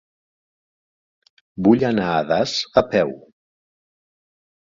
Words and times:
Vull 1.67 1.85
anar 1.91 2.07
a 2.15 2.25
Das 2.33 2.55
a 2.83 2.85
peu. 2.95 3.15